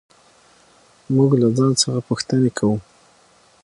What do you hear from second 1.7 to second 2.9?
څخه پوښتنې کوو.